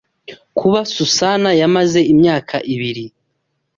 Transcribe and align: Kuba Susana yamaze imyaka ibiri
Kuba 0.57 0.79
Susana 0.93 1.49
yamaze 1.61 1.99
imyaka 2.13 2.55
ibiri 2.73 3.05